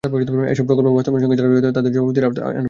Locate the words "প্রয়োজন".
2.47-2.59